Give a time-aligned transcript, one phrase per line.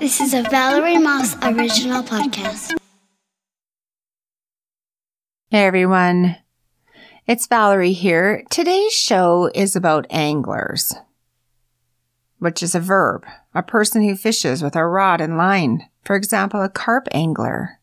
[0.00, 2.76] This is a Valerie Moss original podcast.
[5.50, 6.36] Hey everyone,
[7.26, 8.42] it's Valerie here.
[8.50, 10.94] Today's show is about anglers,
[12.38, 15.88] which is a verb, a person who fishes with a rod and line.
[16.04, 17.78] For example, a carp angler,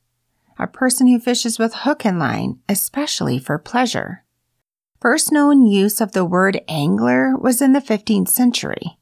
[0.60, 4.26] a person who fishes with hook and line, especially for pleasure.
[5.00, 8.98] First known use of the word angler was in the 15th century.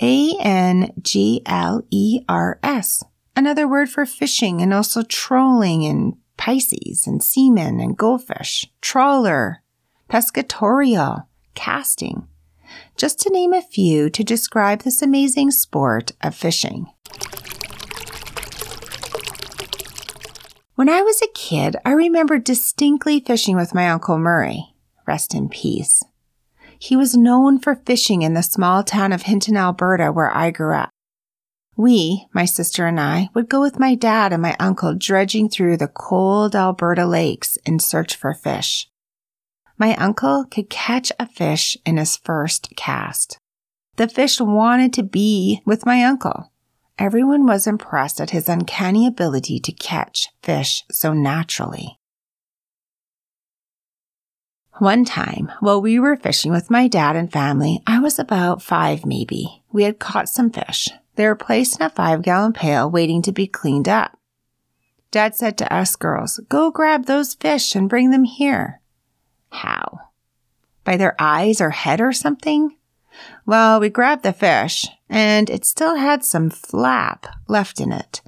[0.00, 6.16] A N G L E R S, another word for fishing and also trolling and
[6.38, 9.62] Pisces and seamen and goldfish, trawler,
[10.08, 12.28] pescatorial, casting,
[12.96, 16.86] just to name a few to describe this amazing sport of fishing.
[20.76, 24.76] When I was a kid, I remember distinctly fishing with my Uncle Murray.
[25.08, 26.04] Rest in peace.
[26.78, 30.74] He was known for fishing in the small town of Hinton, Alberta, where I grew
[30.74, 30.90] up.
[31.76, 35.76] We, my sister and I, would go with my dad and my uncle dredging through
[35.76, 38.88] the cold Alberta lakes in search for fish.
[39.76, 43.38] My uncle could catch a fish in his first cast.
[43.96, 46.52] The fish wanted to be with my uncle.
[46.98, 51.97] Everyone was impressed at his uncanny ability to catch fish so naturally.
[54.78, 59.04] One time, while we were fishing with my dad and family, I was about five
[59.04, 59.64] maybe.
[59.72, 60.88] We had caught some fish.
[61.16, 64.16] They were placed in a five gallon pail waiting to be cleaned up.
[65.10, 68.80] Dad said to us girls, Go grab those fish and bring them here.
[69.50, 69.98] How?
[70.84, 72.76] By their eyes or head or something?
[73.44, 78.20] Well, we grabbed the fish, and it still had some flap left in it.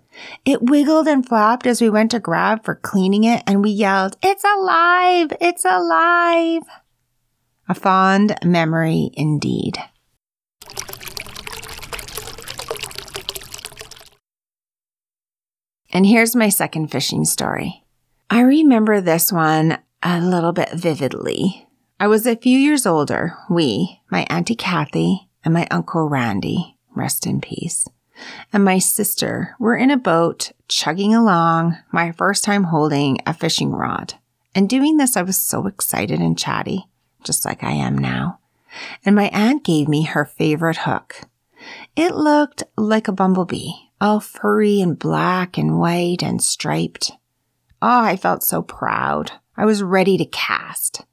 [0.45, 4.17] It wiggled and flapped as we went to grab for cleaning it, and we yelled,
[4.23, 5.33] It's alive!
[5.41, 6.63] It's alive!
[7.69, 9.79] A fond memory indeed.
[15.93, 17.85] And here's my second fishing story.
[18.29, 21.67] I remember this one a little bit vividly.
[21.99, 23.37] I was a few years older.
[23.51, 27.87] We, my Auntie Kathy and my Uncle Randy, rest in peace,
[28.53, 33.73] and my sister were in a boat chugging along, my first time holding a fishing
[33.73, 34.15] rod.
[34.55, 36.87] And doing this, I was so excited and chatty,
[37.25, 38.39] just like I am now.
[39.05, 41.23] And my aunt gave me her favorite hook.
[41.97, 47.13] It looked like a bumblebee, all furry and black and white and striped.
[47.83, 49.33] Oh, I felt so proud.
[49.57, 51.05] I was ready to cast.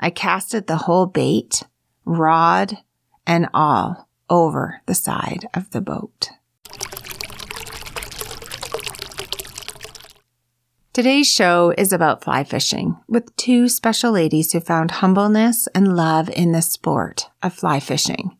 [0.00, 1.64] I casted the whole bait,
[2.04, 2.78] rod,
[3.26, 6.30] and all over the side of the boat.
[10.92, 16.28] Today's show is about fly fishing with two special ladies who found humbleness and love
[16.30, 18.36] in the sport of fly fishing.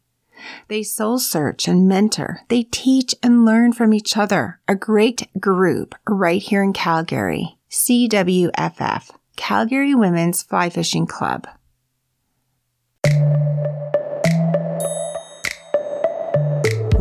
[0.69, 2.41] They soul search and mentor.
[2.49, 4.61] They teach and learn from each other.
[4.67, 7.59] A great group right here in Calgary.
[7.71, 11.47] CWFF, Calgary Women's Fly Fishing Club.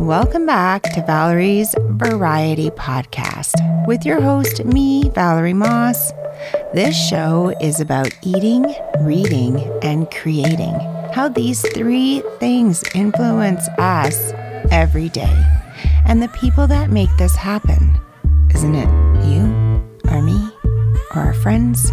[0.08, 3.52] Welcome back to Valerie's Variety Podcast
[3.86, 6.12] with your host, me, Valerie Moss.
[6.72, 10.72] This show is about eating, reading, and creating
[11.12, 14.32] how these three things influence us
[14.70, 15.44] every day
[16.06, 18.00] and the people that make this happen.
[18.54, 18.88] Isn't it
[19.26, 19.44] you,
[20.10, 20.50] or me,
[21.14, 21.92] or our friends?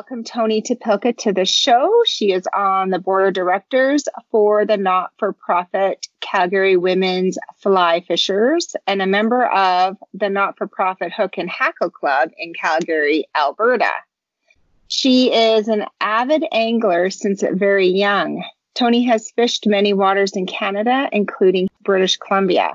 [0.00, 2.02] Welcome Toni Topilka to the show.
[2.06, 8.00] She is on the board of directors for the not for profit Calgary Women's Fly
[8.08, 13.26] Fishers and a member of the not for profit Hook and Hackle Club in Calgary,
[13.36, 13.92] Alberta.
[14.88, 18.42] She is an avid angler since very young.
[18.74, 22.72] Tony has fished many waters in Canada, including British Columbia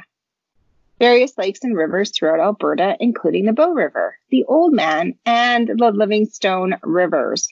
[0.99, 6.75] various lakes and rivers throughout Alberta, including the Bow River, the Oldman, and the Livingstone
[6.83, 7.47] Rivers.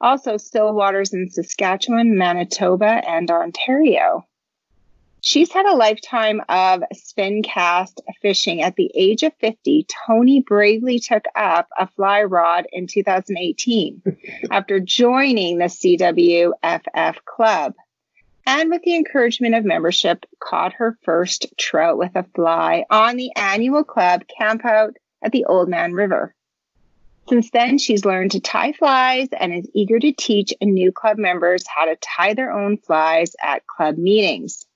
[0.00, 4.26] Also, still waters in Saskatchewan, Manitoba, and Ontario.
[5.20, 8.60] She's had a lifetime of spin cast fishing.
[8.60, 14.02] At the age of 50, Tony bravely took up a fly rod in 2018
[14.50, 17.72] after joining the CWFF club
[18.46, 23.30] and with the encouragement of membership, caught her first trout with a fly on the
[23.36, 26.34] annual club campout at the Oldman River.
[27.28, 31.64] Since then, she's learned to tie flies and is eager to teach new club members
[31.66, 34.66] how to tie their own flies at club meetings.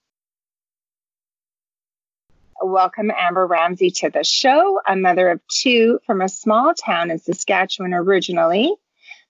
[2.60, 7.18] welcome Amber Ramsey to the show, a mother of two from a small town in
[7.18, 8.74] Saskatchewan originally,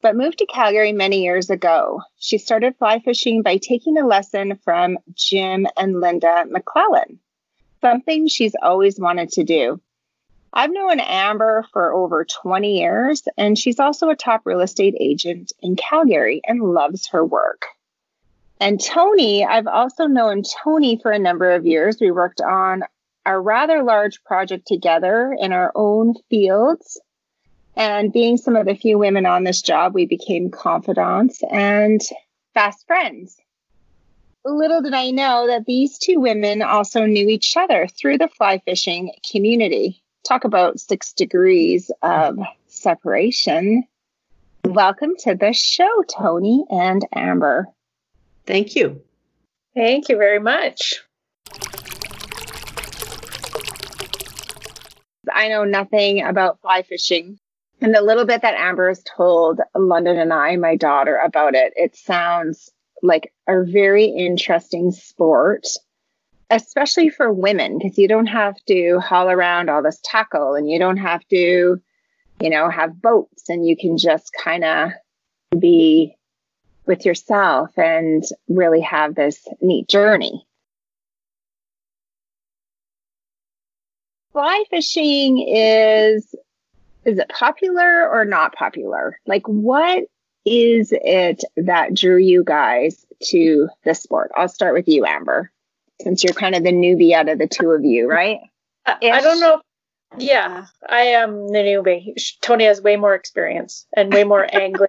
[0.00, 2.02] but moved to Calgary many years ago.
[2.18, 7.18] She started fly fishing by taking a lesson from Jim and Linda McClellan,
[7.80, 9.80] something she's always wanted to do.
[10.52, 15.52] I've known Amber for over 20 years, and she's also a top real estate agent
[15.60, 17.66] in Calgary and loves her work.
[18.60, 21.98] And Tony, I've also known Tony for a number of years.
[22.00, 22.82] We worked on
[23.24, 27.00] a rather large project together in our own fields.
[27.78, 32.00] And being some of the few women on this job, we became confidants and
[32.52, 33.36] fast friends.
[34.44, 38.58] Little did I know that these two women also knew each other through the fly
[38.64, 40.02] fishing community.
[40.26, 43.84] Talk about six degrees of separation.
[44.64, 47.68] Welcome to the show, Tony and Amber.
[48.44, 49.02] Thank you.
[49.76, 51.00] Thank you very much.
[55.32, 57.38] I know nothing about fly fishing.
[57.80, 61.72] And the little bit that Amber has told London and I, my daughter, about it,
[61.76, 62.70] it sounds
[63.02, 65.66] like a very interesting sport,
[66.50, 70.80] especially for women, because you don't have to haul around all this tackle and you
[70.80, 71.80] don't have to,
[72.40, 74.90] you know, have boats and you can just kind of
[75.56, 76.16] be
[76.84, 80.44] with yourself and really have this neat journey.
[84.32, 86.34] Fly fishing is
[87.08, 89.18] is it popular or not popular?
[89.26, 90.04] Like what
[90.44, 94.30] is it that drew you guys to the sport?
[94.36, 95.50] I'll start with you, Amber,
[96.00, 98.40] since you're kind of the newbie out of the two of you, right?
[98.86, 99.60] I, I don't know.
[100.16, 102.14] Yeah, I am the newbie.
[102.40, 104.88] Tony has way more experience and way more angling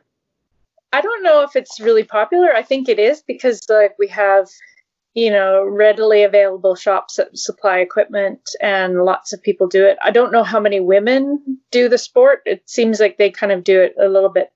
[0.91, 2.53] I don't know if it's really popular.
[2.53, 4.47] I think it is because like we have,
[5.13, 9.97] you know, readily available shops that supply equipment and lots of people do it.
[10.03, 12.41] I don't know how many women do the sport.
[12.45, 14.51] It seems like they kind of do it a little bit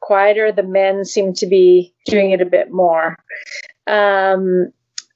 [0.00, 0.52] quieter.
[0.52, 3.16] The men seem to be doing it a bit more.
[3.86, 4.72] Um,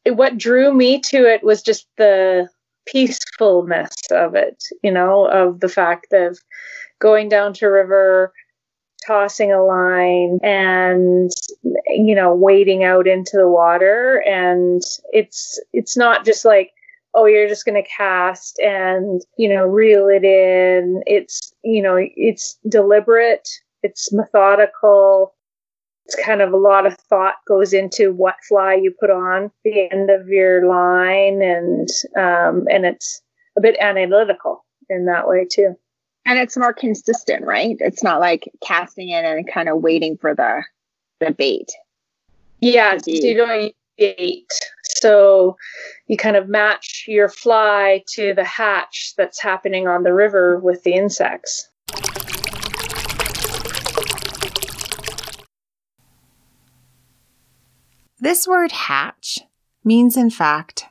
[0.07, 2.49] what drew me to it was just the
[2.87, 6.39] peacefulness of it, you know, of the fact of
[7.01, 8.33] going down to river
[9.07, 11.31] tossing a line and
[11.89, 14.23] you know wading out into the water.
[14.27, 16.73] And it's it's not just like
[17.15, 21.03] oh you're just going to cast and you know reel it in.
[21.07, 23.49] It's you know it's deliberate.
[23.83, 25.35] It's methodical.
[26.07, 29.91] It's kind of a lot of thought goes into what fly you put on the
[29.91, 33.23] end of your line and um, and it's
[33.57, 35.75] a bit analytical in that way too
[36.27, 37.77] and it's more consistent, right?
[37.81, 40.63] It's not like casting it and kind of waiting for the
[41.21, 41.71] the bait.
[42.61, 44.49] Yeah, so you don't bait.
[44.97, 45.57] So
[46.07, 50.83] you kind of match your fly to the hatch that's happening on the river with
[50.83, 51.69] the insects.
[58.19, 59.41] This word hatch
[59.85, 60.87] means, in fact,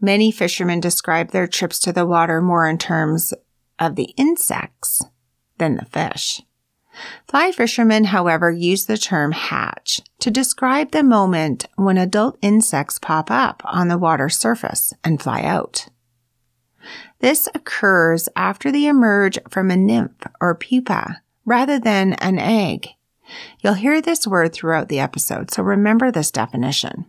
[0.00, 3.32] many fishermen describe their trips to the water more in terms
[3.78, 5.04] of the insects
[5.58, 6.42] than the fish.
[7.28, 13.30] Fly fishermen, however, use the term hatch to describe the moment when adult insects pop
[13.30, 15.88] up on the water surface and fly out.
[17.18, 22.88] This occurs after they emerge from a nymph or pupa rather than an egg.
[23.60, 27.06] You'll hear this word throughout the episode, so remember this definition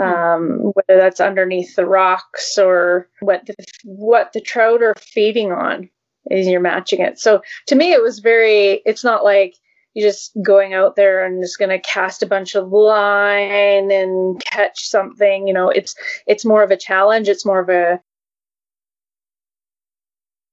[0.00, 5.88] um, whether that's underneath the rocks or what the, what the trout are feeding on
[6.30, 7.18] is you're matching it.
[7.18, 9.54] So to me, it was very, it's not like
[9.94, 14.40] you're just going out there and just going to cast a bunch of line and
[14.44, 15.94] catch something, you know, it's,
[16.26, 17.28] it's more of a challenge.
[17.28, 18.00] It's more of a,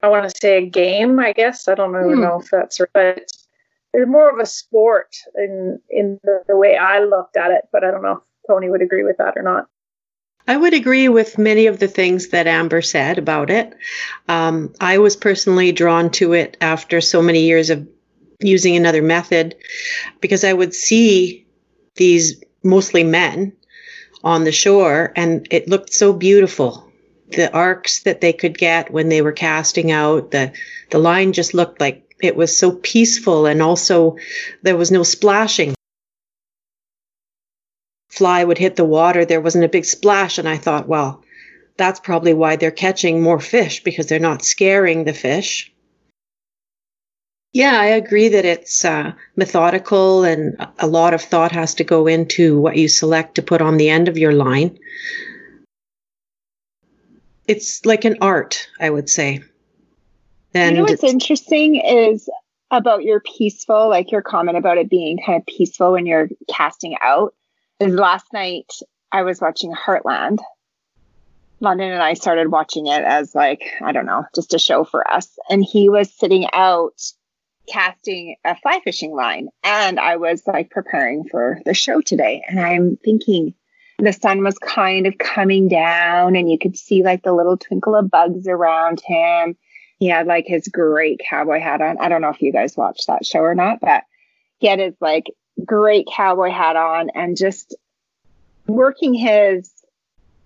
[0.02, 1.68] I want to say a game, I guess.
[1.68, 2.22] I don't even hmm.
[2.22, 2.90] know if that's right.
[2.94, 7.66] But it's more of a sport in, in the, the way I looked at it,
[7.72, 9.68] but I don't know Tony would agree with that or not.
[10.48, 13.74] I would agree with many of the things that Amber said about it.
[14.28, 17.88] Um, I was personally drawn to it after so many years of
[18.40, 19.56] using another method
[20.22, 21.48] because I would see
[21.96, 23.54] these mostly men
[24.24, 26.92] on the shore and it looked so beautiful.
[27.32, 30.54] The arcs that they could get when they were casting out, the,
[30.92, 34.18] the line just looked like it was so peaceful and also
[34.62, 35.75] there was no splashing
[38.16, 40.38] fly would hit the water, there wasn't a big splash.
[40.38, 41.24] And I thought, well,
[41.78, 45.72] that's probably why they're catching more fish because they're not scaring the fish.
[47.54, 52.06] Yeah, I agree that it's uh, methodical and a lot of thought has to go
[52.08, 54.78] into what you select to put on the end of your line.
[57.48, 59.44] it's like an art, I would say.
[60.54, 62.30] And you know what's interesting is
[62.72, 66.96] about your peaceful, like your comment about it being kind of peaceful when you're casting
[67.02, 67.34] out.
[67.79, 68.72] Last night
[69.12, 70.39] I was watching Heartland.
[71.62, 75.10] London and I started watching it as like, I don't know, just a show for
[75.10, 75.39] us.
[75.50, 77.01] And he was sitting out
[77.67, 79.48] casting a fly fishing line.
[79.63, 82.44] And I was like preparing for the show today.
[82.48, 83.53] And I'm thinking
[84.00, 87.96] the sun was kind of coming down and you could see like the little twinkle
[87.96, 89.55] of bugs around him
[90.00, 91.98] he had like his great cowboy hat on.
[92.00, 94.03] I don't know if you guys watched that show or not, but
[94.58, 95.25] he had his like
[95.64, 97.76] great cowboy hat on and just
[98.68, 99.72] working his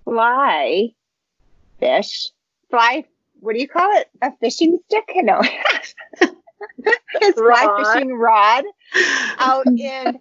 [0.03, 0.89] fly
[1.79, 2.29] fish,
[2.69, 3.05] fly,
[3.39, 4.09] what do you call it?
[4.21, 5.09] A fishing stick?
[5.23, 5.41] No.
[7.21, 8.63] his fly fishing rod
[9.39, 10.19] out in.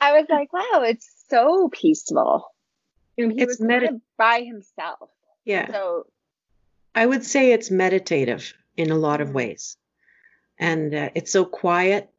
[0.00, 2.46] I was like, wow, it's so peaceful.
[3.16, 5.10] he it's was med- by himself.
[5.44, 5.70] Yeah.
[5.70, 6.06] So
[6.94, 9.76] I would say it's meditative in a lot of ways.
[10.58, 12.10] And uh, it's so quiet.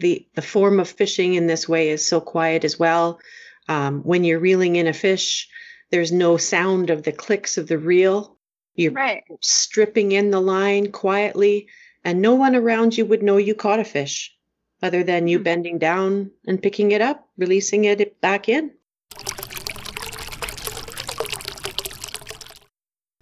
[0.00, 3.20] The, the form of fishing in this way is so quiet as well.
[3.68, 5.48] Um, when you're reeling in a fish,
[5.90, 8.36] there's no sound of the clicks of the reel.
[8.74, 9.24] You're right.
[9.40, 11.66] stripping in the line quietly,
[12.04, 14.32] and no one around you would know you caught a fish
[14.82, 15.44] other than you mm.
[15.44, 18.70] bending down and picking it up, releasing it back in.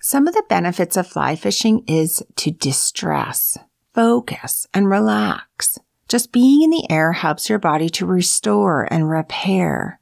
[0.00, 3.58] Some of the benefits of fly fishing is to distress,
[3.92, 5.80] focus, and relax.
[6.08, 10.00] Just being in the air helps your body to restore and repair.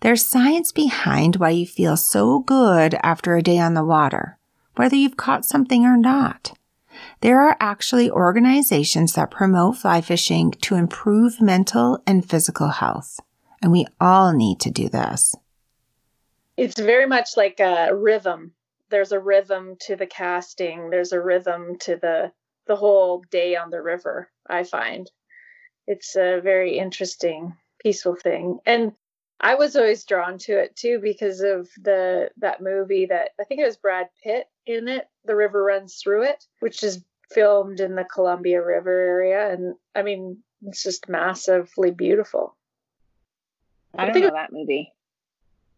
[0.00, 4.38] There's science behind why you feel so good after a day on the water,
[4.76, 6.52] whether you've caught something or not.
[7.20, 13.20] There are actually organizations that promote fly fishing to improve mental and physical health,
[13.62, 15.36] and we all need to do this.
[16.56, 18.54] It's very much like a rhythm
[18.90, 22.32] there's a rhythm to the casting there's a rhythm to the
[22.66, 25.10] the whole day on the river i find
[25.86, 28.92] it's a very interesting peaceful thing and
[29.40, 33.60] i was always drawn to it too because of the that movie that i think
[33.60, 37.94] it was brad pitt in it the river runs through it which is filmed in
[37.94, 42.56] the columbia river area and i mean it's just massively beautiful
[43.96, 44.92] i don't I know that movie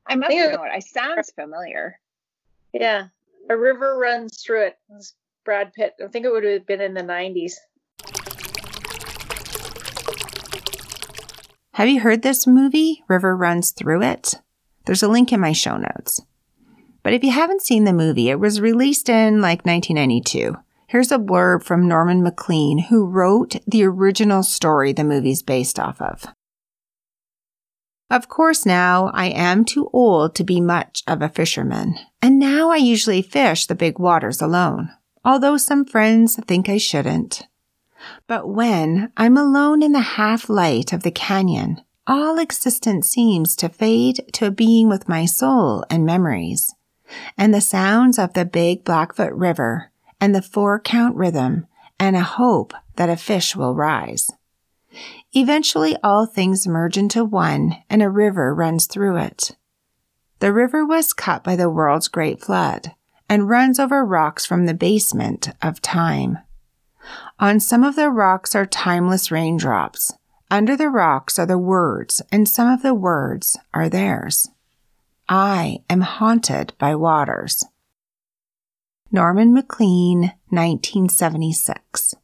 [0.07, 0.73] i must know it.
[0.75, 2.01] it sounds familiar
[2.73, 3.09] yeah,
[3.51, 4.79] a river runs through it.
[4.91, 5.13] it
[5.45, 5.95] Brad Pitt.
[6.03, 7.55] I think it would have been in the 90s.
[11.77, 14.35] Have you heard this movie, River Runs Through It?
[14.85, 16.21] There's a link in my show notes.
[17.03, 20.55] But if you haven't seen the movie, it was released in like 1992.
[20.89, 25.99] Here's a blurb from Norman Maclean, who wrote the original story the movie's based off
[26.03, 26.27] of.
[28.11, 32.71] Of course, now I am too old to be much of a fisherman, and now
[32.71, 34.91] I usually fish the big waters alone,
[35.25, 37.47] although some friends think I shouldn't.
[38.27, 43.69] But when I'm alone in the half light of the canyon, all existence seems to
[43.69, 46.75] fade to a being with my soul and memories,
[47.39, 51.67] and the sounds of the big Blackfoot River, and the four count rhythm,
[51.99, 54.31] and a hope that a fish will rise.
[55.33, 59.57] Eventually, all things merge into one, and a river runs through it.
[60.41, 62.93] The river was cut by the world's great flood
[63.29, 66.39] and runs over rocks from the basement of time.
[67.39, 70.13] On some of the rocks are timeless raindrops.
[70.51, 74.51] Under the rocks are the words, and some of the words are theirs.
[75.29, 77.65] I am haunted by waters.
[79.11, 82.15] Norman Maclean, 1976.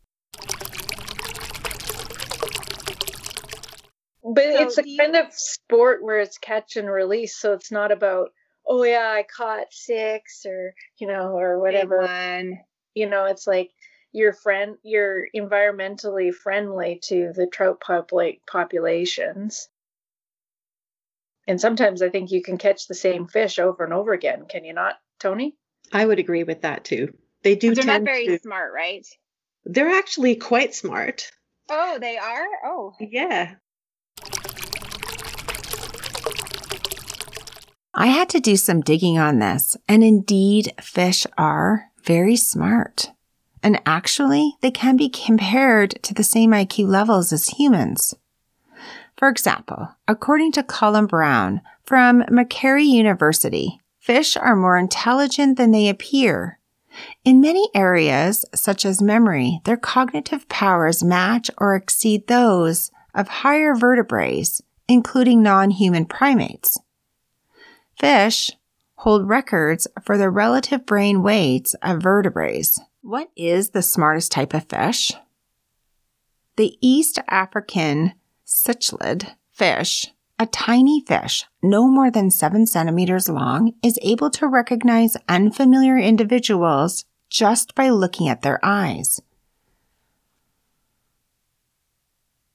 [4.22, 8.28] But it's a kind of sport where it's catch and release, so it's not about
[8.66, 12.02] oh yeah, I caught six or you know or whatever.
[12.02, 12.58] One.
[12.94, 13.70] You know, it's like
[14.12, 19.68] you're friend you're environmentally friendly to the trout populate populations.
[21.46, 24.44] And sometimes I think you can catch the same fish over and over again.
[24.48, 25.56] Can you not, Tony?
[25.92, 27.14] I would agree with that too.
[27.42, 27.74] They do.
[27.74, 29.06] They're not very to, smart, right?
[29.64, 31.30] They're actually quite smart.
[31.70, 32.46] Oh, they are.
[32.64, 33.54] Oh, yeah.
[37.94, 43.10] I had to do some digging on this, and indeed, fish are very smart.
[43.62, 48.14] And actually, they can be compared to the same IQ levels as humans.
[49.16, 55.88] For example, according to Culum Brown from Macquarie University, fish are more intelligent than they
[55.88, 56.58] appear.
[57.24, 63.74] In many areas, such as memory, their cognitive powers match or exceed those of higher
[63.74, 66.78] vertebrates, including non-human primates.
[67.98, 68.52] Fish,
[68.96, 72.80] hold records for the relative brain weights of vertebrates.
[73.08, 75.12] What is the smartest type of fish?
[76.56, 78.12] The East African
[78.46, 85.16] cichlid fish, a tiny fish no more than seven centimeters long, is able to recognize
[85.26, 89.22] unfamiliar individuals just by looking at their eyes.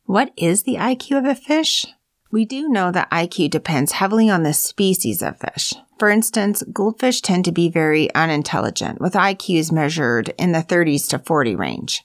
[0.04, 1.88] What is the IQ of a fish?
[2.30, 5.74] We do know that IQ depends heavily on the species of fish.
[6.04, 11.20] For instance, goldfish tend to be very unintelligent, with IQs measured in the 30s to
[11.20, 12.04] 40 range.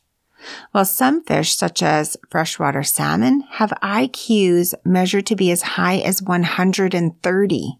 [0.71, 6.23] While some fish, such as freshwater salmon, have IQs measured to be as high as
[6.23, 7.79] 130.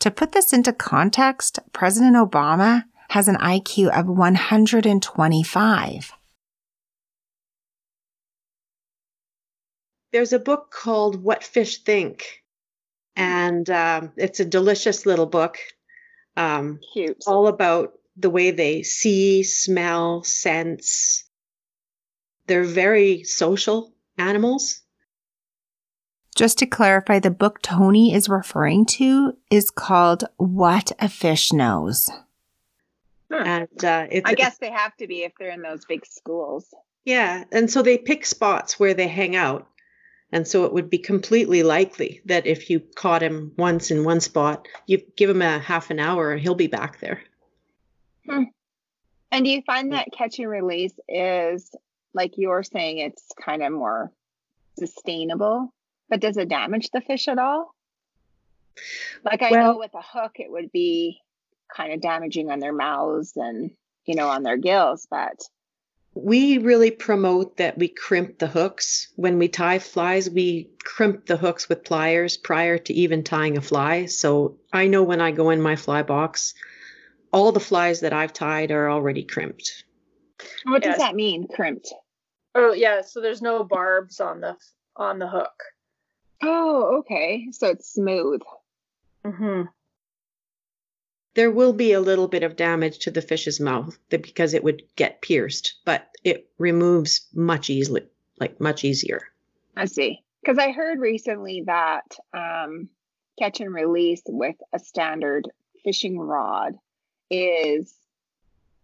[0.00, 6.12] To put this into context, President Obama has an IQ of 125.
[10.10, 12.42] There's a book called What Fish Think,
[13.16, 15.58] and um, it's a delicious little book.
[16.36, 17.24] Um, Cute.
[17.26, 21.24] all about the way they see, smell, sense.
[22.46, 24.82] They're very social animals.
[26.34, 32.10] Just to clarify, the book Tony is referring to is called What a Fish Knows.
[33.32, 33.42] Huh.
[33.44, 36.72] And uh, it's, I guess they have to be if they're in those big schools.
[37.06, 37.44] Yeah.
[37.50, 39.66] And so they pick spots where they hang out.
[40.32, 44.20] And so it would be completely likely that if you caught him once in one
[44.20, 47.22] spot, you give him a half an hour and he'll be back there.
[48.28, 48.44] Hmm.
[49.30, 51.74] And do you find that catch and release is
[52.14, 54.10] like you're saying it's kind of more
[54.78, 55.72] sustainable,
[56.08, 57.74] but does it damage the fish at all?
[59.24, 61.20] Like I know with a hook it would be
[61.74, 63.70] kind of damaging on their mouths and
[64.04, 65.40] you know on their gills, but
[66.16, 69.08] We really promote that we crimp the hooks.
[69.16, 73.60] When we tie flies, we crimp the hooks with pliers prior to even tying a
[73.60, 74.06] fly.
[74.06, 76.54] So I know when I go in my fly box,
[77.32, 79.84] all the flies that I've tied are already crimped.
[80.64, 81.92] what does that mean, crimped?
[82.54, 84.56] Oh yeah, so there's no barbs on the
[84.96, 85.62] on the hook.
[86.42, 87.48] Oh, okay.
[87.52, 88.40] So it's smooth.
[89.24, 89.62] Mm-hmm.
[91.36, 94.64] There will be a little bit of damage to the fish's mouth th- because it
[94.64, 98.08] would get pierced, but it removes much easily,
[98.40, 99.20] like much easier.
[99.76, 100.24] I see.
[100.40, 102.88] Because I heard recently that um,
[103.38, 105.46] catch and release with a standard
[105.84, 106.72] fishing rod
[107.30, 107.94] is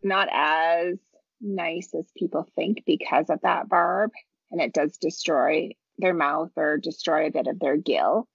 [0.03, 0.99] not as
[1.41, 4.11] nice as people think because of that barb,
[4.51, 8.29] and it does destroy their mouth or destroy a bit of their gill.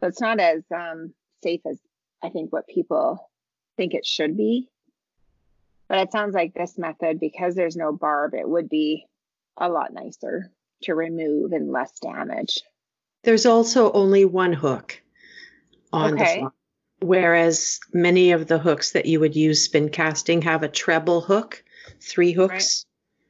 [0.00, 1.78] So it's not as um, safe as
[2.22, 3.29] I think what people
[3.80, 4.68] think it should be.
[5.88, 9.06] But it sounds like this method, because there's no barb, it would be
[9.56, 10.50] a lot nicer
[10.82, 12.58] to remove and less damage.
[13.24, 15.00] There's also only one hook
[15.94, 16.34] on Okay.
[16.34, 16.48] the fly,
[17.00, 21.64] whereas many of the hooks that you would use spin casting have a treble hook,
[22.02, 22.84] three hooks.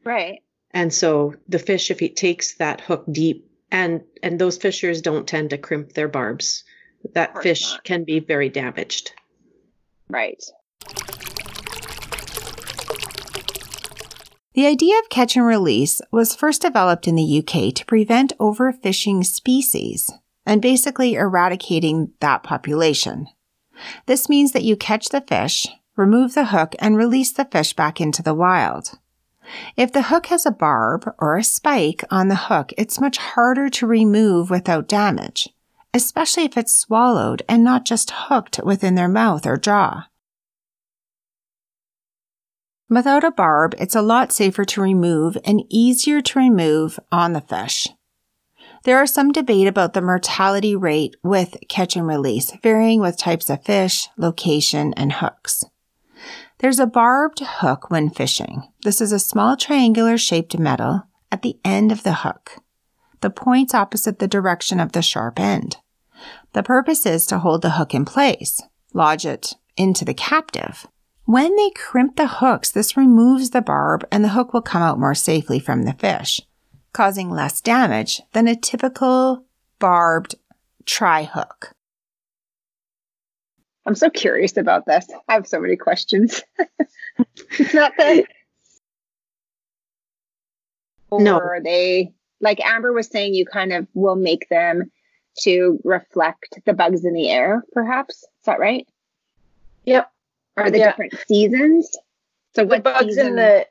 [0.04, 0.42] Right.
[0.72, 5.28] And so the fish, if he takes that hook deep, and and those fishers don't
[5.28, 6.64] tend to crimp their barbs,
[7.14, 7.84] that fish not.
[7.84, 9.12] can be very damaged.
[10.10, 10.42] Right.
[14.54, 19.24] The idea of catch and release was first developed in the UK to prevent overfishing
[19.24, 20.10] species
[20.44, 23.28] and basically eradicating that population.
[24.06, 28.00] This means that you catch the fish, remove the hook, and release the fish back
[28.00, 28.98] into the wild.
[29.76, 33.68] If the hook has a barb or a spike on the hook, it's much harder
[33.70, 35.48] to remove without damage,
[35.92, 40.06] especially if it's swallowed and not just hooked within their mouth or jaw.
[42.88, 47.40] Without a barb, it's a lot safer to remove and easier to remove on the
[47.40, 47.86] fish.
[48.84, 53.50] There are some debate about the mortality rate with catch and release, varying with types
[53.50, 55.64] of fish, location, and hooks.
[56.58, 58.72] There's a barbed hook when fishing.
[58.82, 62.56] This is a small triangular shaped metal at the end of the hook.
[63.20, 65.76] The point's opposite the direction of the sharp end.
[66.52, 68.62] The purpose is to hold the hook in place,
[68.94, 70.86] lodge it into the captive.
[71.24, 74.98] When they crimp the hooks, this removes the barb and the hook will come out
[74.98, 76.40] more safely from the fish,
[76.92, 79.44] causing less damage than a typical
[79.78, 80.34] barbed
[80.86, 81.72] tri hook.
[83.86, 85.06] I'm so curious about this.
[85.28, 86.42] I have so many questions.
[87.58, 88.24] it's not that.
[91.10, 91.38] Or No.
[91.38, 93.34] are they like Amber was saying?
[93.34, 94.90] You kind of will make them
[95.40, 98.16] to reflect the bugs in the air, perhaps.
[98.16, 98.86] Is that right?
[99.84, 100.10] Yep.
[100.56, 100.90] Are the Yeah.
[100.90, 101.96] different seasons?
[102.54, 103.26] So The what bugs season?
[103.26, 103.66] in the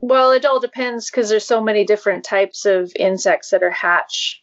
[0.00, 4.42] well, it all depends because there's so many different types of insects that are hatch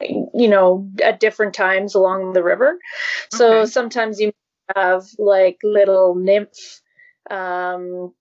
[0.00, 2.78] you know, at different times along the river.
[3.30, 3.70] So Okay.
[3.70, 4.32] sometimes you
[4.74, 6.80] have like little nymph,
[7.30, 8.14] um,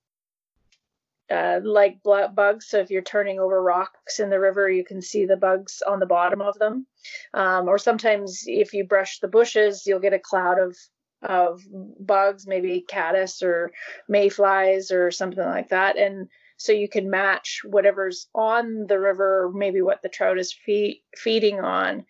[1.31, 2.67] uh, like bugs.
[2.67, 5.99] So if you're turning over rocks in the river, you can see the bugs on
[5.99, 6.87] the bottom of them.
[7.33, 10.75] Um, or sometimes if you brush the bushes, you'll get a cloud of
[11.21, 11.61] of
[11.99, 13.71] bugs, maybe caddis or
[14.07, 15.97] mayflies or something like that.
[15.97, 21.01] And so you can match whatever's on the river, maybe what the trout is fe-
[21.17, 22.05] feeding on,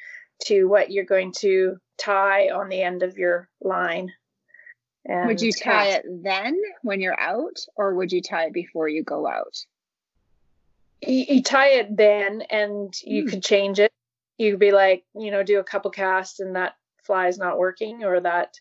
[0.46, 4.12] to what you're going to tie on the end of your line.
[5.10, 8.88] And Would you tie it then when you're out, or would you tie it before
[8.88, 9.56] you go out?
[11.02, 13.30] you, you tie it then and you Hmm.
[13.30, 13.92] could change it.
[14.38, 17.58] You could be like you know do a couple casts and that fly is not
[17.58, 18.54] working or that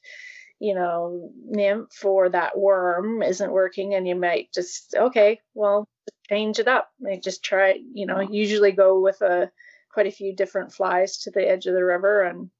[0.58, 5.86] you know nymph or that worm isn't working and you might just okay well
[6.30, 6.88] change it up.
[6.98, 9.50] Like just try you know usually go with a
[9.92, 12.50] quite a few different flies to the edge of the river and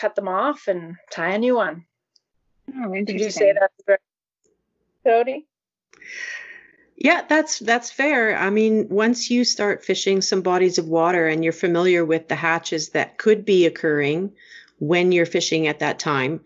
[0.00, 1.84] cut them off and tie a new one
[2.76, 3.98] Oh, did you say that right,
[5.04, 5.46] Cody?
[6.96, 8.36] Yeah, that's that's fair.
[8.36, 12.36] I mean, once you start fishing some bodies of water and you're familiar with the
[12.36, 14.32] hatches that could be occurring
[14.78, 16.40] when you're fishing at that time,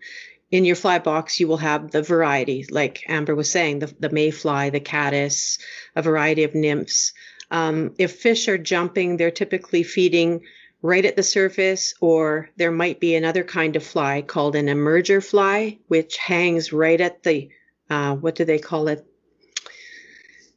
[0.51, 4.09] in your fly box you will have the variety, like Amber was saying, the the
[4.09, 5.59] mayfly, the caddis,
[5.95, 7.13] a variety of nymphs.
[7.51, 10.41] Um, if fish are jumping, they're typically feeding
[10.81, 15.23] right at the surface, or there might be another kind of fly called an emerger
[15.23, 17.49] fly, which hangs right at the
[17.89, 19.05] uh, what do they call it?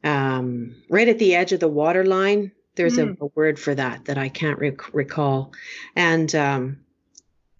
[0.03, 2.51] um, right at the edge of the water line.
[2.75, 5.53] There's a, a word for that that I can't rec- recall.
[5.95, 6.79] And um,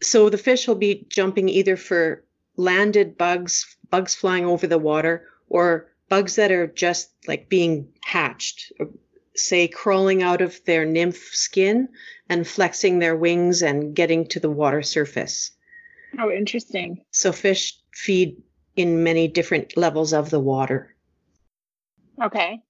[0.01, 2.23] so the fish will be jumping either for
[2.57, 8.73] landed bugs, bugs flying over the water, or bugs that are just like being hatched,
[9.35, 11.89] say crawling out of their nymph skin
[12.29, 15.51] and flexing their wings and getting to the water surface.
[16.19, 17.03] Oh, interesting.
[17.11, 18.41] So fish feed
[18.75, 20.95] in many different levels of the water.
[22.21, 22.61] Okay.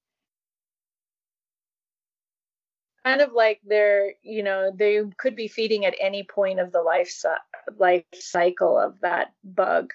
[3.04, 6.82] kind of like they're you know they could be feeding at any point of the
[6.82, 7.14] life
[7.78, 9.92] life cycle of that bug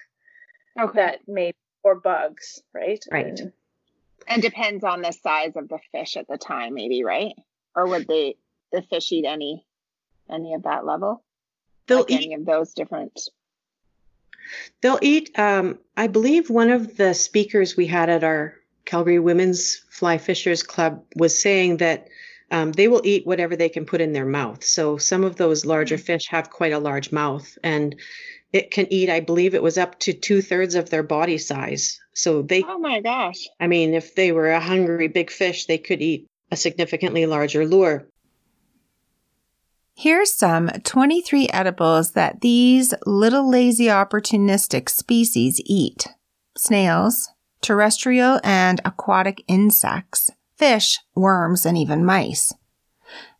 [0.79, 0.95] Okay.
[0.95, 1.51] that may
[1.83, 3.39] or bugs right Right.
[3.39, 3.51] And
[4.29, 7.33] and depends on the size of the fish at the time, maybe, right?
[7.75, 8.35] Or would they
[8.71, 9.65] the fish eat any
[10.29, 11.23] any of that level?
[11.87, 13.19] They'll like eat any of those different
[14.81, 15.37] They'll eat.
[15.37, 20.63] Um, I believe one of the speakers we had at our Calgary Women's Fly Fishers
[20.63, 22.07] Club was saying that
[22.51, 24.63] um, they will eat whatever they can put in their mouth.
[24.63, 27.95] So some of those larger fish have quite a large mouth, and
[28.51, 29.09] it can eat.
[29.09, 31.99] I believe it was up to two thirds of their body size.
[32.13, 33.47] So they, Oh my gosh.
[33.59, 37.65] I mean, if they were a hungry big fish, they could eat a significantly larger
[37.65, 38.07] lure.
[39.95, 46.07] Here's some 23 edibles that these little lazy opportunistic species eat
[46.57, 47.29] snails,
[47.61, 52.53] terrestrial and aquatic insects, fish, worms, and even mice.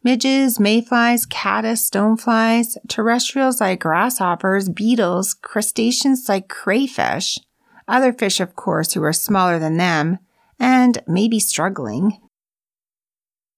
[0.10, 7.38] Midges, mayflies, caddis, stoneflies, terrestrials like grasshoppers, beetles, crustaceans like crayfish,
[7.88, 10.18] other fish, of course, who are smaller than them,
[10.60, 12.18] and maybe struggling.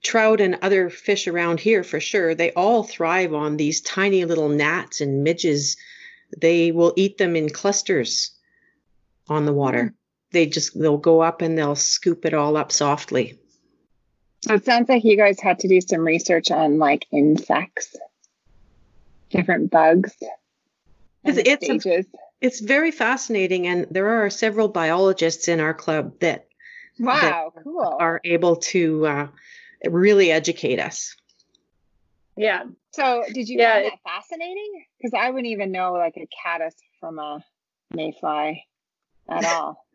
[0.04, 4.50] trout and other fish around here for sure they all thrive on these tiny little
[4.50, 5.78] gnats and midges.
[6.38, 8.38] They will eat them in clusters
[9.30, 9.84] on the water.
[9.84, 9.96] Hmm.
[10.32, 13.40] They just they'll go up and they'll scoop it all up softly
[14.47, 17.95] So it sounds like you guys had to do some research on like insects,
[19.30, 20.15] different bugs.
[21.23, 22.06] It's- it's a-
[22.41, 26.47] it's very fascinating and there are several biologists in our club that
[26.99, 27.97] wow, cool.
[27.99, 29.27] are able to uh,
[29.86, 31.15] really educate us
[32.36, 34.86] yeah So did you Yeah, find it- that fascinating?
[34.97, 37.43] Because I wouldn't even know like a caddis from a
[37.93, 38.63] mayfly
[39.30, 39.86] at all.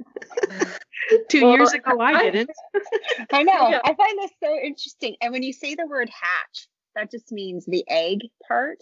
[1.28, 2.50] two Well, years ago i, I- didn't
[3.32, 3.68] I know.
[3.70, 3.80] Yeah.
[3.85, 5.16] I find this so interesting.
[5.20, 8.78] And when you say the word hatch, that just means the egg part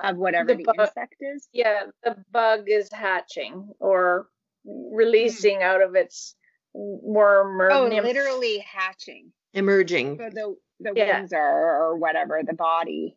[0.00, 0.76] of whatever The the, bug.
[0.80, 1.48] insect is.
[1.52, 4.26] yeah the bug is hatching or
[4.64, 6.34] releasing out of its
[6.74, 8.06] worm or Oh, nymph.
[8.06, 9.32] literally hatching.
[9.54, 11.18] emerging So the the Yeah.
[11.20, 13.16] wings are or whatever the body.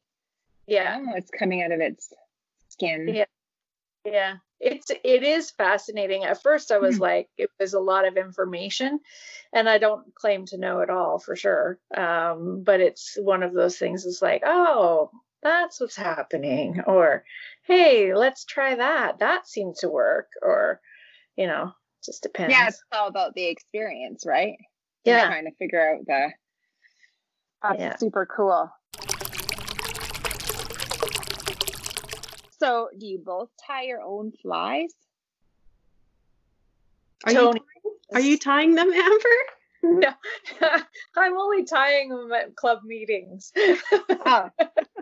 [0.68, 2.12] yeah Oh, it's coming out of its
[2.70, 3.08] skin.
[3.08, 3.26] Yeah.
[4.06, 4.34] Yeah.
[4.60, 6.24] It's it is fascinating.
[6.24, 7.02] At first I was Hmm.
[7.04, 9.00] like it was a lot of information
[9.54, 11.80] and I don't claim to know it all for sure.
[11.96, 15.12] Um but it's one of those things is like, "Oh,
[15.44, 17.26] that's what's happening." Or,
[17.64, 19.20] "Hey, let's try that.
[19.20, 20.80] That seemed to work." Or,
[21.36, 22.52] you know, just depends.
[22.56, 24.58] Yeah, it's all about the experience, right?
[25.04, 25.28] Yeah.
[25.28, 26.34] trying to figure out the.
[27.62, 27.98] That's Yeah.
[27.98, 28.72] super cool.
[32.60, 34.94] So, do you both tie your own flies?
[37.26, 37.54] Are you,
[38.14, 39.30] are you tying them, Amber?
[39.88, 40.10] No,
[41.16, 43.52] I'm only tying them at club meetings.
[44.10, 44.50] Oh,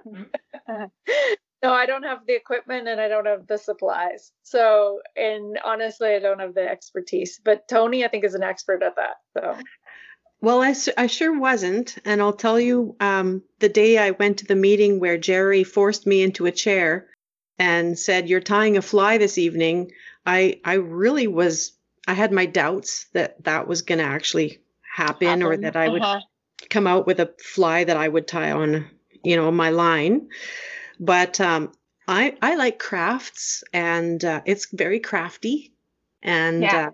[0.68, 0.90] no,
[1.64, 4.34] I don't have the equipment and I don't have the supplies.
[4.42, 7.40] So, and honestly, I don't have the expertise.
[7.42, 9.16] But Tony, I think, is an expert at that.
[9.38, 9.58] So,
[10.42, 11.96] Well, I, su- I sure wasn't.
[12.04, 16.06] And I'll tell you, um, the day I went to the meeting where Jerry forced
[16.06, 17.08] me into a chair
[17.60, 19.92] and said, You're tying a fly this evening,
[20.26, 21.74] I, I really was,
[22.08, 26.02] I had my doubts that that was going to actually happen, or that I would
[26.04, 26.22] Uh-huh.
[26.70, 28.90] come out with a fly that I would tie on,
[29.24, 30.30] you know, my line.
[31.00, 31.72] But um,
[32.08, 35.74] I I like crafts, and uh, it's very crafty.
[36.22, 36.88] And Yeah.
[36.88, 36.92] uh,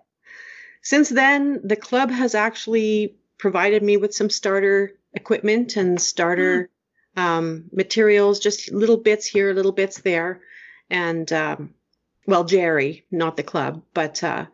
[0.82, 6.70] since then, the club has actually provided me with some starter equipment and starter
[7.18, 10.42] um, materials, just little bits here, little bits there,
[10.90, 11.74] and um,
[12.26, 14.24] well, Jerry, not the club, but.
[14.24, 14.46] Uh,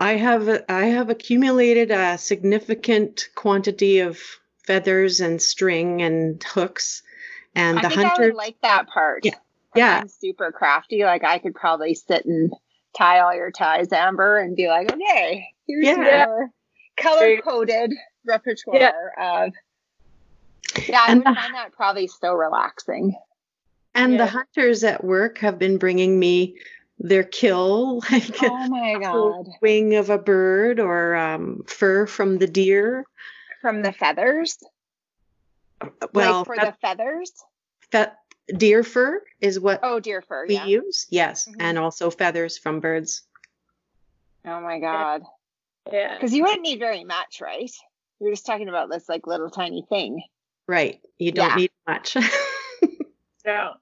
[0.00, 4.20] I have I have accumulated a significant quantity of
[4.64, 7.02] feathers and string and hooks,
[7.56, 8.26] and I the think I hunter.
[8.26, 9.24] would like that part.
[9.24, 9.34] Yeah.
[9.74, 9.98] Yeah.
[10.02, 11.02] I'm super crafty.
[11.02, 12.52] Like I could probably sit and
[12.96, 16.26] tie all your ties, Amber, and be like, okay, here's Yeah.
[16.26, 16.50] your
[16.96, 17.92] color coded
[18.24, 19.52] repertoire of.
[20.88, 23.16] Yeah, I And would the- find that probably so relaxing.
[23.94, 24.18] and Yeah.
[24.18, 26.58] the hunters at work have been bringing me
[26.98, 29.46] their kill, like Oh my a god!
[29.60, 33.04] wing of a bird or um, fur from the deer.
[33.60, 34.58] From the feathers,
[36.12, 37.32] Well, like for fe- the feathers.
[37.92, 38.12] fe-
[38.56, 40.46] deer fur is what Oh, deer fur.
[40.46, 40.66] we Yeah.
[40.66, 41.06] use.
[41.10, 41.56] Yes, Mhm.
[41.60, 43.22] and also feathers from birds.
[44.44, 45.22] Oh my god!
[45.92, 46.14] yeah.
[46.14, 47.70] Because you wouldn't need very much, right?
[48.20, 50.22] You're just talking about this like little tiny thing.
[50.68, 51.00] Right.
[51.18, 51.56] You don't Yeah.
[51.56, 52.16] need much.
[53.46, 53.72] No.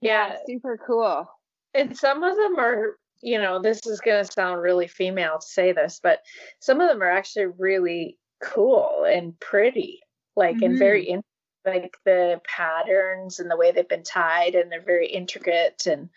[0.00, 0.36] Yeah.
[0.46, 1.30] super cool.
[1.74, 5.46] And some of them are, you know, this is going to sound really female to
[5.46, 6.20] say this, but
[6.58, 10.00] some of them are actually really cool and pretty,
[10.36, 11.14] like, and very, mm-hmm.
[11.16, 11.22] in,
[11.66, 15.86] like the patterns and the way they've been tied, and they're very intricate.
[15.86, 16.08] And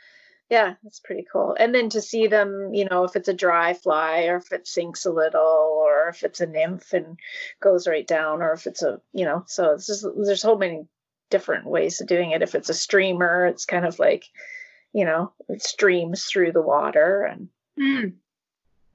[0.53, 1.55] yeah, it's pretty cool.
[1.59, 4.67] And then to see them, you know, if it's a dry fly or if it
[4.67, 7.17] sinks a little or if it's a nymph and
[7.59, 10.85] goes right down or if it's a, you know, so it's just, there's so many
[11.31, 12.43] different ways of doing it.
[12.43, 14.25] If it's a streamer, it's kind of like,
[14.93, 18.13] you know, it streams through the water and Mm.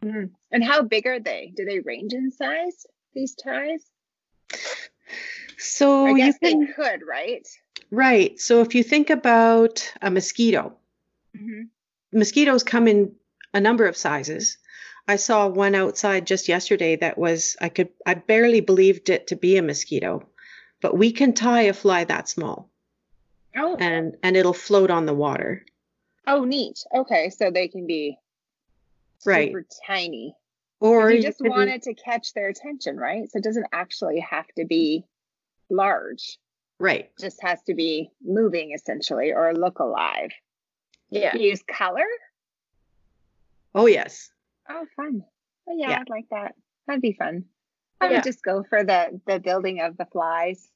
[0.04, 0.30] Mm.
[0.52, 1.52] And how big are they?
[1.56, 2.86] Do they range in size?
[3.14, 3.84] These ties?
[5.58, 7.44] so I you can they could, right?
[7.90, 8.38] right.
[8.38, 10.77] So if you think about a mosquito,
[11.40, 12.18] Mm-hmm.
[12.18, 13.14] mosquitoes come in
[13.54, 14.58] a number of sizes.
[15.06, 19.36] I saw one outside just yesterday that was I could I barely believed it to
[19.36, 20.28] be a mosquito,
[20.82, 22.70] but we can tie a fly that small
[23.56, 25.64] Oh, and and it'll float on the water.
[26.26, 26.84] oh, neat.
[26.94, 28.18] Okay, so they can be
[29.24, 29.48] Right.
[29.48, 30.36] super tiny.
[30.80, 33.28] Or you just can- want it to catch their attention, right?
[33.30, 35.04] So it doesn't actually have to be
[35.70, 36.38] large.
[36.78, 37.06] right.
[37.06, 40.30] It just has to be moving essentially or look alive.
[41.10, 41.36] Yeah.
[41.36, 42.06] You use color?
[43.74, 44.30] Oh yes.
[44.68, 45.22] Oh, fun.
[45.68, 45.98] Oh, yeah, Yeah.
[46.00, 46.54] I'd like that.
[46.86, 47.44] That'd be fun.
[48.00, 48.14] I Yeah.
[48.16, 50.68] would just go for the the building of the flies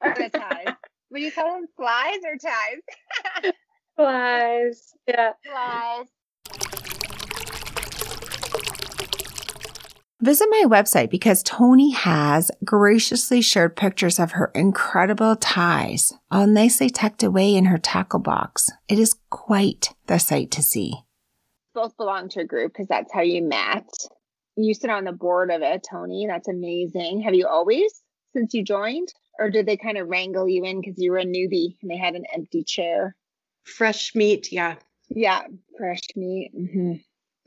[0.00, 0.74] or the ties.
[1.10, 3.52] Would you call them flies or ties?
[3.96, 4.94] Flies.
[5.06, 5.32] Yeah.
[5.44, 6.06] flies.
[10.22, 16.88] Visit my website because Tony has graciously shared pictures of her incredible ties, all nicely
[16.88, 18.70] tucked away in her tackle box.
[18.88, 20.94] It is quite the sight to see.
[21.74, 23.88] Both belong to a group because that's how you met.
[24.54, 26.28] You sit on the board of it, Tony.
[26.28, 27.22] That's amazing.
[27.22, 27.92] Have you always
[28.32, 31.24] since you joined, or did they kind of wrangle you in because you were a
[31.24, 33.16] newbie and they had an empty chair?
[33.64, 34.76] Fresh meat, yeah.
[35.08, 35.42] Yeah,
[35.76, 36.52] fresh meat.
[36.54, 36.92] hmm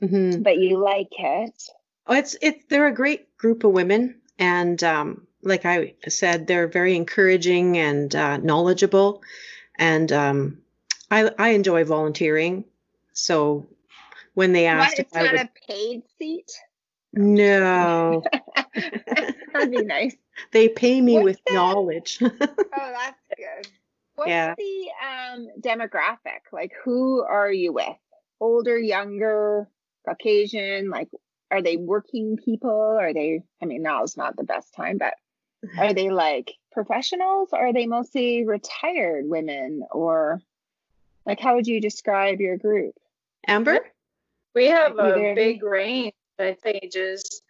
[0.06, 1.62] hmm But you like it.
[2.06, 6.68] Oh, it's it's they're a great group of women, and um, like I said, they're
[6.68, 9.22] very encouraging and uh, knowledgeable,
[9.76, 10.58] and um,
[11.10, 12.64] I I enjoy volunteering.
[13.12, 13.66] So
[14.34, 16.50] when they What, asked if it's I not would, a paid seat.
[17.12, 18.22] no,
[19.52, 20.14] That'd be nice.
[20.52, 21.54] they pay me What's with that?
[21.54, 22.22] knowledge.
[22.78, 23.72] Oh, that's good.
[24.16, 24.54] What's Yeah.
[24.58, 26.42] the um demographic?
[26.52, 27.96] Like who are you with?
[28.38, 29.66] Older, younger,
[30.06, 30.90] Caucasian?
[30.90, 31.08] Like
[31.50, 32.70] are they working people?
[32.70, 35.14] Are they I mean now is not the best time, but
[35.78, 40.40] are they like professionals or are they mostly retired women or
[41.24, 42.94] like how would you describe your group?
[43.46, 43.78] Amber,
[44.54, 47.42] We have Either- a big range, I think, ages.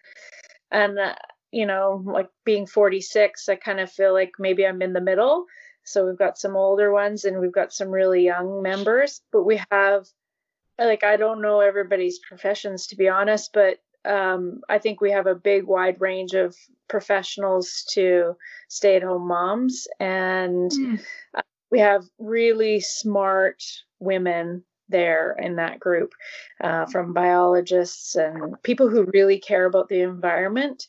[0.71, 1.15] And, uh,
[1.53, 5.47] you know, like being 46, I kind of feel like maybe I'm in the middle.
[5.85, 9.61] So we've got some older ones and we've got some really young members, but we
[9.71, 10.07] have
[10.79, 15.27] like I don't know everybody's professions to be honest, but um, I think we have
[15.27, 16.57] a big wide range of
[16.89, 18.37] professionals to
[18.69, 21.01] stay at home moms and Mm.
[21.35, 23.63] uh, we have really smart
[23.99, 26.13] women there in that group
[26.61, 30.87] uh, from biologists and people who really care about the environment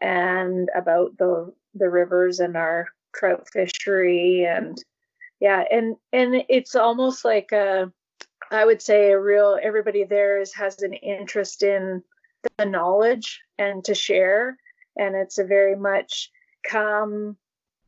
[0.00, 4.76] and about the the rivers and our trout fishery and
[5.40, 7.90] yeah and and it's almost like a
[8.50, 12.02] i would say a real everybody there is has an interest in
[12.56, 14.56] the knowledge and to share
[14.96, 16.30] and it's a very much
[16.68, 17.36] come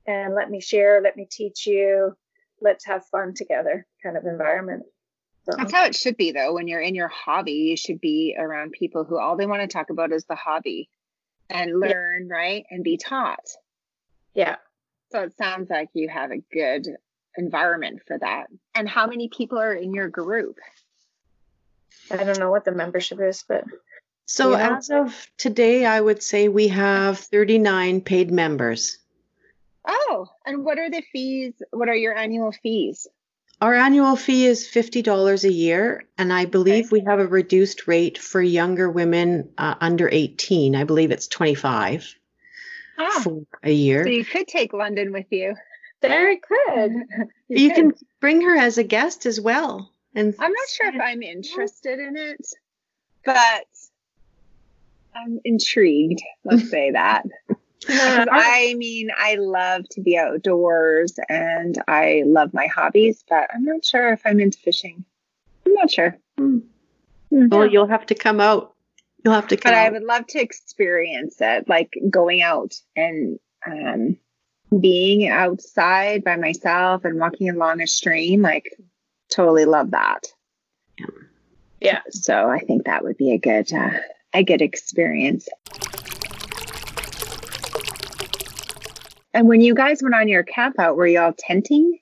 [0.07, 2.16] and let me share let me teach you
[2.61, 4.85] let's have fun together kind of environment
[5.44, 6.53] so, That's how it should be, though.
[6.53, 9.68] When you're in your hobby, you should be around people who all they want to
[9.68, 10.90] talk about is the hobby
[11.49, 12.66] and learn, right?
[12.70, 13.49] And be taught.
[14.35, 14.57] yeah
[15.11, 16.87] So it sounds like you have a good
[17.38, 18.49] environment for that.
[18.75, 20.59] And how many people are in your group?
[22.11, 23.64] i don't know what the membership is but
[24.31, 24.77] So Yeah.
[24.77, 28.99] as of today, I would say we have 39 paid members.
[29.85, 31.55] Oh, and what are the fees?
[31.73, 33.09] What are your annual fees?
[33.61, 38.19] Our annual fee is $50 a year, and I believe we have a reduced rate
[38.19, 40.77] for younger women uh, under 18.
[40.77, 42.14] I believe it's 25
[42.99, 44.05] Oh, for a year.
[44.05, 45.57] so you could take London with you.
[46.01, 46.93] very good
[47.49, 47.75] you could.
[47.75, 49.93] can bring her as a guest as well.
[50.14, 52.47] And I'm not sure if I'm interested in it,
[53.25, 53.66] but
[55.14, 56.20] I'm intrigued.
[56.44, 57.27] Let's say that.
[57.88, 63.85] I mean, I love to be outdoors and I love my hobbies, but I'm not
[63.85, 65.05] sure if I'm into fishing.
[65.66, 66.18] I'm not sure.
[67.31, 68.75] well, you'll have to come out.
[69.25, 73.38] You'll have to come But I would love to experience it, like going out and
[73.66, 74.16] um,
[74.79, 78.42] being outside by myself and walking along a stream.
[78.42, 78.70] Like,
[79.31, 80.27] totally love that.
[81.81, 83.99] yeah So I think that would be a good, uh,
[84.33, 85.49] a get experience.
[89.33, 91.99] And when you guys went on your camp out, were y'all tenting?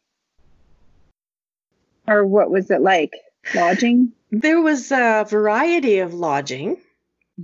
[2.06, 3.12] Or what was it like?
[3.54, 4.12] Lodging?
[4.30, 6.78] There was a variety of lodging.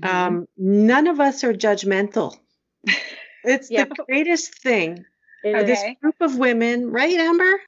[0.03, 2.37] Um, none of us are judgmental.
[3.47, 3.85] It's Yeah.
[3.85, 5.05] the greatest thing.
[5.43, 7.61] It Uh, This group of women, right, Amber?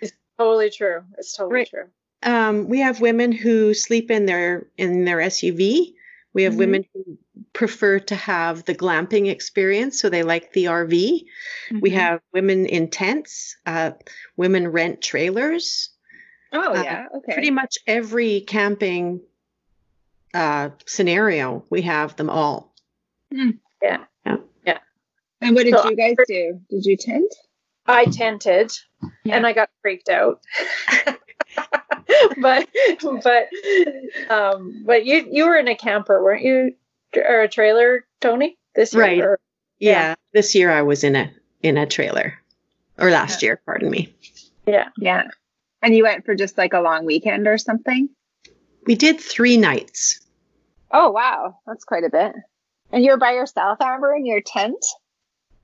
[0.00, 1.68] It's totally true it's totally Right.
[1.68, 1.86] true
[2.22, 5.95] Um, we have women who sleep in their in their SUV.
[6.36, 6.58] We have Mhm.
[6.58, 7.16] women who
[7.54, 11.24] prefer to have the glamping experience, so they like the RV.
[11.80, 11.94] We Mhm.
[11.94, 13.56] have women in tents.
[13.64, 13.92] Uh,
[14.36, 15.88] women rent trailers.
[16.52, 17.06] Oh uh, yeah.
[17.16, 17.32] Okay.
[17.32, 19.22] Pretty much every camping
[20.34, 22.74] uh, scenario, we have them all.
[23.32, 23.58] Mm.
[23.80, 24.04] Yeah.
[24.26, 24.36] Yeah.
[24.66, 24.78] Yeah.
[25.40, 26.60] And what did So- you guys do?
[26.68, 27.34] Did you tent?
[27.86, 28.72] I tented
[29.24, 29.36] Yeah.
[29.36, 30.42] and I got freaked out.
[32.40, 32.68] but
[33.22, 33.48] but
[34.30, 36.74] um but you you were in a camper, weren't you?
[37.16, 38.58] Or a trailer, Tony?
[38.74, 39.02] This year?
[39.02, 39.20] Right.
[39.20, 39.40] or-
[39.78, 39.90] Yeah.
[39.92, 40.14] Yeah.
[40.32, 41.30] This year I was in a
[41.62, 42.34] in a trailer,
[42.98, 44.14] or last year, pardon me.
[44.66, 44.88] yeah.
[44.98, 45.24] Yeah.
[45.82, 48.08] And you went for just like a long weekend or something?
[48.86, 50.20] We did three nights.
[50.90, 52.32] Oh wow, that's quite a bit.
[52.92, 54.84] And you're by yourself, Amber, in your tent?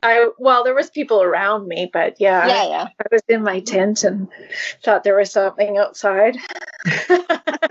[0.02, 2.86] I well, there was people around me, but yeah, yeah, yeah.
[3.00, 4.28] I was in my tent and
[4.82, 6.36] thought there was something outside.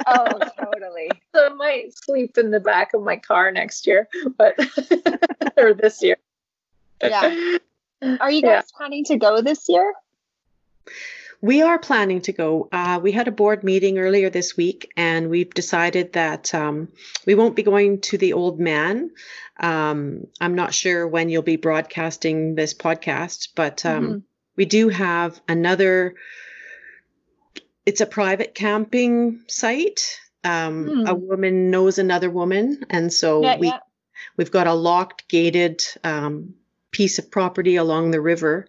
[0.08, 1.10] Oh, totally.
[1.36, 4.60] so I might sleep in the back of my car next year, but
[5.58, 6.18] or this year.
[7.02, 7.58] Yeah.
[8.20, 8.56] Are you Yeah.
[8.62, 9.94] guys planning to go this year?
[11.44, 12.70] We are planning to go.
[12.72, 16.90] Uh, we had a board meeting earlier this week, and we've decided that um,
[17.26, 19.10] we won't be going to the Oldman.
[19.60, 24.24] Um, I'm not sure when you'll be broadcasting this podcast, but um, Mhm.
[24.56, 26.14] we do have another.
[27.88, 30.20] It's a private camping site.
[30.44, 31.08] Um, Hmm.
[31.08, 33.80] A woman knows another woman, and so Yeah, we yeah.
[34.38, 36.54] we've got a locked, gated um,
[36.92, 38.68] piece of property along the river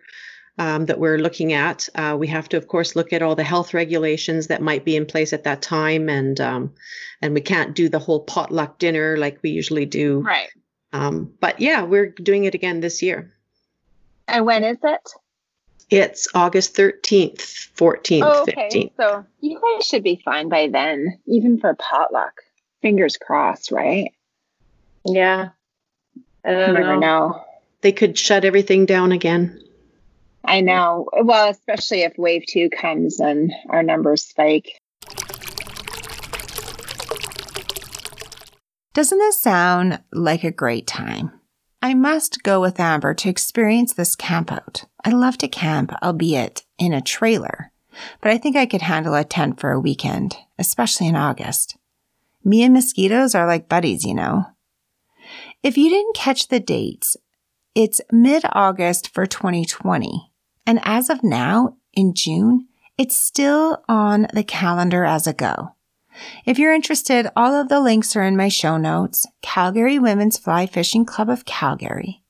[0.59, 1.89] um, that we're looking at.
[1.95, 4.97] Uh, we have to, of course, look at all the health regulations that might be
[4.97, 6.75] in place at that time, and um,
[7.21, 10.21] and we can't do the whole potluck dinner like we usually do.
[10.21, 10.49] Right.
[10.93, 13.33] Um, but yeah, we're doing it again this year.
[14.29, 15.11] And when is it?
[15.91, 17.43] It's August thirteenth,
[17.75, 18.53] fourteenth, Oh, okay.
[18.55, 18.93] fifteenth.
[18.97, 22.41] So you guys should be fine by then, even for potluck.
[22.83, 24.13] Fingers crossed, right?
[25.05, 25.51] Yeah.
[26.45, 26.99] I You don't know.
[26.99, 27.45] know.
[27.83, 29.62] They could shut everything down again.
[30.45, 31.09] I know.
[31.13, 34.79] Well, especially if wave two comes and our numbers spike.
[38.95, 41.33] Doesn't this sound like a great time?
[41.81, 44.85] I must go with Amber to experience this campout.
[45.05, 47.73] I love to camp, albeit in a trailer,
[48.21, 51.77] but I think I could handle a tent for a weekend, especially in August.
[52.45, 54.45] Me and mosquitoes are like buddies, you know.
[55.63, 57.17] If you didn't catch the dates,
[57.75, 60.32] it's mid August for 2020.
[60.67, 65.75] And as of now, in June, it's still on the calendar as a go.
[66.45, 70.67] If you're interested, all of the links are in my show notes Calgary Women's Fly
[70.67, 72.23] Fishing Club of Calgary.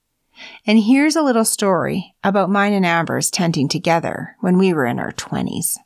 [0.66, 4.98] And here's a little story about mine and Amber's tenting together when we were in
[4.98, 5.76] our 20s.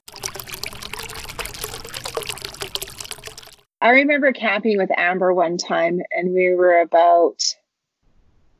[3.80, 7.42] I remember camping with Amber one time, and we were about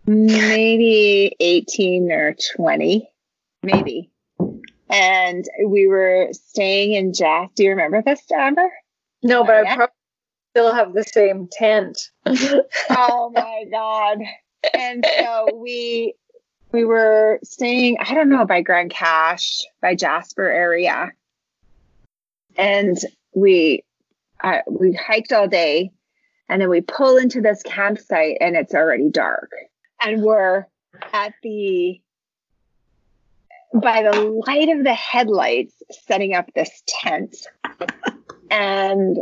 [0.06, 3.08] maybe 18 or 20,
[3.66, 4.10] maybe.
[4.88, 7.50] And we were staying in Jack.
[7.54, 8.70] Do you remember this, Amber?
[9.22, 9.72] No, but Yeah.
[9.72, 9.94] I probably
[10.52, 11.98] still have the same tent.
[12.26, 14.18] oh my god
[14.74, 16.14] and so we
[16.72, 21.10] we were staying i don't know by Grande Cache by jasper area
[22.56, 22.96] and
[23.34, 23.84] we
[24.42, 25.90] uh, we hiked all day
[26.48, 29.50] and then we pull into this campsite and it's already dark
[30.02, 30.66] and we're
[31.12, 32.00] at the
[33.74, 35.74] by the light of the headlights
[36.06, 37.36] setting up this tent
[38.50, 39.18] and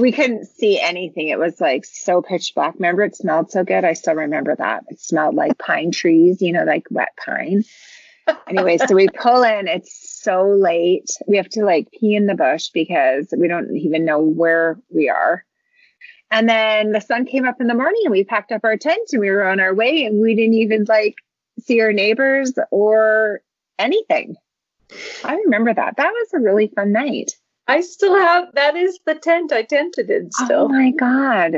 [0.00, 1.28] we couldn't see anything.
[1.28, 2.74] It was like so pitch black.
[2.74, 3.84] Remember, it smelled so good.
[3.84, 4.84] I still remember that.
[4.88, 7.64] It smelled like pine trees, you know, like wet pine.
[8.48, 9.68] anyway, so we pull in.
[9.68, 11.10] It's so late.
[11.26, 15.08] We have to like pee in the bush because we don't even know where we
[15.08, 15.44] are.
[16.30, 19.10] And then the sun came up in the morning and we packed up our tent
[19.12, 21.16] and we were on our way and we didn't even like
[21.60, 23.42] see our neighbors or
[23.82, 24.36] anything.
[25.24, 25.96] I remember that.
[25.96, 27.32] That was a really fun night.
[27.68, 30.64] I still have that is the tent I tented in still.
[30.64, 31.54] Oh my God.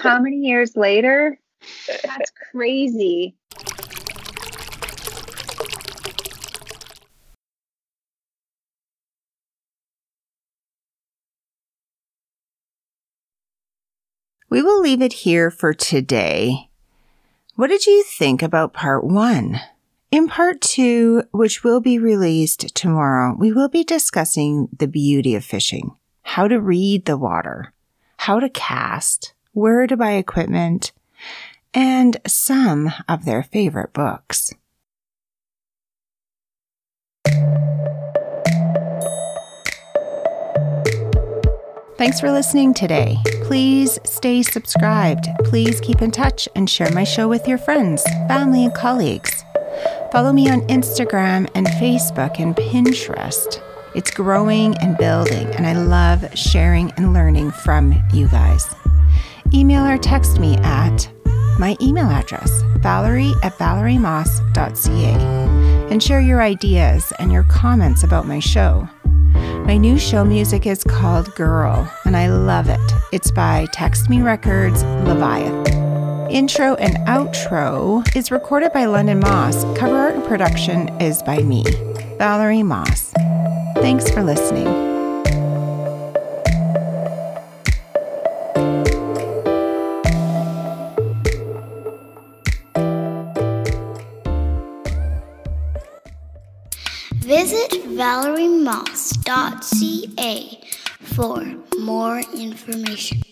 [0.00, 1.38] How many years later?
[1.86, 3.36] That's crazy.
[14.48, 16.70] We will leave it here for today.
[17.56, 19.60] What did you think about part one?
[20.12, 25.44] In part two, which will be released tomorrow, we will be discussing the beauty of
[25.44, 27.72] fishing, how to read the water,
[28.18, 30.92] how to cast, where to buy equipment,
[31.74, 34.54] and some of their favorite books.
[41.98, 43.16] Thanks for listening today.
[43.42, 45.28] Please stay subscribed.
[45.44, 49.45] Please keep in touch and share my show with your friends, family, and colleagues.
[50.12, 53.60] Follow me on Instagram and Facebook and Pinterest.
[53.94, 58.74] It's growing and building, and I love sharing and learning from you guys.
[59.52, 61.08] Email or text me at
[61.58, 65.14] my email address, valerie at valeriemoss.ca,
[65.90, 68.88] and share your ideas and your comments about my show.
[69.32, 72.92] My new show music is called Girl, and I love it.
[73.12, 75.85] It's by Text Me Records Leviathan.
[76.30, 79.62] Intro and outro is recorded by London Moss.
[79.78, 81.62] Cover art and production is by me,
[82.18, 83.12] Valerie Moss.
[83.76, 84.66] Thanks for listening.
[97.22, 100.60] Visit valeriemoss.ca
[101.02, 101.44] for
[101.78, 103.26] more information.